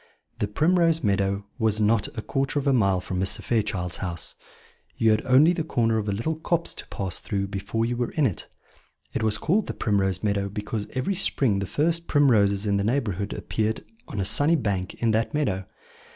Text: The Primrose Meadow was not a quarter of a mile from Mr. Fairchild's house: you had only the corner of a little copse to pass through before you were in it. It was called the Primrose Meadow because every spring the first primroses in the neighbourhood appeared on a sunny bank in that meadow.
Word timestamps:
The 0.39 0.47
Primrose 0.47 1.03
Meadow 1.03 1.45
was 1.59 1.79
not 1.79 2.07
a 2.17 2.23
quarter 2.23 2.57
of 2.57 2.65
a 2.65 2.73
mile 2.73 3.01
from 3.01 3.19
Mr. 3.19 3.43
Fairchild's 3.43 3.97
house: 3.97 4.33
you 4.97 5.11
had 5.11 5.23
only 5.27 5.53
the 5.53 5.63
corner 5.63 5.99
of 5.99 6.09
a 6.09 6.11
little 6.11 6.37
copse 6.37 6.73
to 6.73 6.87
pass 6.87 7.19
through 7.19 7.49
before 7.49 7.85
you 7.85 7.95
were 7.95 8.09
in 8.09 8.25
it. 8.25 8.47
It 9.13 9.21
was 9.21 9.37
called 9.37 9.67
the 9.67 9.75
Primrose 9.75 10.23
Meadow 10.23 10.49
because 10.49 10.87
every 10.93 11.13
spring 11.13 11.59
the 11.59 11.67
first 11.67 12.07
primroses 12.07 12.65
in 12.65 12.77
the 12.77 12.83
neighbourhood 12.83 13.31
appeared 13.31 13.85
on 14.07 14.19
a 14.19 14.25
sunny 14.25 14.55
bank 14.55 14.95
in 14.95 15.11
that 15.11 15.35
meadow. 15.35 15.67